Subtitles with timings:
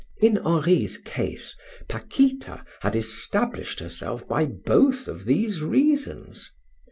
[0.19, 1.55] In Henri's case,
[1.87, 6.49] Paquita had established herself by both of these reasons.